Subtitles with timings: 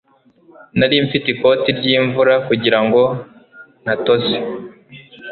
[0.77, 3.01] nari mfite ikoti ryimvura kugirango
[3.83, 4.35] ntatose